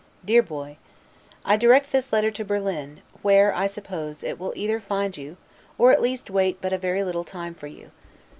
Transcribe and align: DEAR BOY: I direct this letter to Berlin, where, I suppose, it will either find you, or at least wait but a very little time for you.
DEAR 0.25 0.41
BOY: 0.41 0.77
I 1.45 1.57
direct 1.57 1.91
this 1.91 2.11
letter 2.11 2.31
to 2.31 2.43
Berlin, 2.43 3.01
where, 3.21 3.53
I 3.53 3.67
suppose, 3.67 4.23
it 4.23 4.39
will 4.39 4.51
either 4.55 4.79
find 4.79 5.15
you, 5.15 5.37
or 5.77 5.91
at 5.91 6.01
least 6.01 6.31
wait 6.31 6.59
but 6.59 6.73
a 6.73 6.77
very 6.79 7.03
little 7.03 7.23
time 7.23 7.53
for 7.53 7.67
you. 7.67 7.91